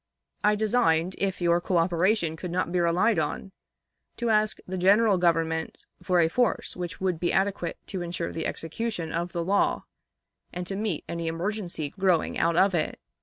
I 0.43 0.55
designed, 0.55 1.13
if 1.19 1.41
your 1.41 1.61
coöperation 1.61 2.35
could 2.35 2.49
not 2.49 2.71
be 2.71 2.79
relied 2.79 3.19
on, 3.19 3.51
to 4.17 4.31
ask 4.31 4.57
the 4.65 4.75
General 4.75 5.19
Government 5.19 5.85
for 6.01 6.19
a 6.19 6.27
force 6.27 6.75
which 6.75 6.97
should 6.97 7.19
be 7.19 7.31
adequate 7.31 7.77
to 7.85 8.01
insure 8.01 8.31
the 8.33 8.47
execution 8.47 9.11
of 9.11 9.31
the 9.31 9.43
law 9.43 9.83
and 10.51 10.65
to 10.65 10.75
meet 10.75 11.03
any 11.07 11.27
emergency 11.27 11.91
growing 11.91 12.35
out 12.35 12.55
of 12.55 12.73
it." 12.73 12.99